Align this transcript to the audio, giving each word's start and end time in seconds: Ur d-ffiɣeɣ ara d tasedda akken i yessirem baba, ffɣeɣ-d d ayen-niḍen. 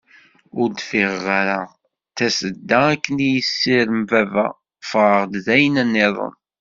Ur 0.59 0.69
d-ffiɣeɣ 0.69 1.25
ara 1.39 1.59
d 1.69 1.71
tasedda 2.17 2.79
akken 2.93 3.15
i 3.27 3.29
yessirem 3.35 4.01
baba, 4.09 4.45
ffɣeɣ-d 4.85 5.33
d 5.45 5.47
ayen-niḍen. 5.55 6.33